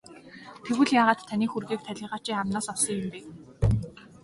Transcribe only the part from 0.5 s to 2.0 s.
Тэгвэл яагаад таны хөрөгийг